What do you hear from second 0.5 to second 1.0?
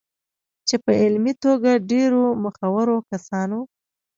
چې په